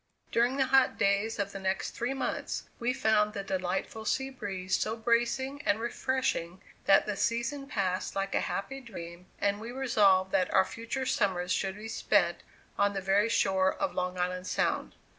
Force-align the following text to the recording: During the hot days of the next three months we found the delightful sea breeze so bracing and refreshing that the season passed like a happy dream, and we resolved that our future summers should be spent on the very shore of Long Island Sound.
During 0.31 0.57
the 0.57 0.65
hot 0.65 0.97
days 0.97 1.37
of 1.37 1.51
the 1.51 1.59
next 1.59 1.91
three 1.91 2.15
months 2.15 2.63
we 2.79 2.91
found 2.91 3.33
the 3.33 3.43
delightful 3.43 4.03
sea 4.03 4.31
breeze 4.31 4.75
so 4.75 4.95
bracing 4.95 5.61
and 5.61 5.79
refreshing 5.79 6.59
that 6.85 7.05
the 7.05 7.15
season 7.15 7.67
passed 7.67 8.15
like 8.15 8.33
a 8.33 8.39
happy 8.39 8.79
dream, 8.81 9.27
and 9.39 9.59
we 9.61 9.71
resolved 9.71 10.31
that 10.31 10.51
our 10.51 10.65
future 10.65 11.05
summers 11.05 11.51
should 11.51 11.75
be 11.75 11.87
spent 11.87 12.37
on 12.79 12.93
the 12.93 12.99
very 13.01 13.29
shore 13.29 13.71
of 13.75 13.93
Long 13.93 14.17
Island 14.17 14.47
Sound. 14.47 14.95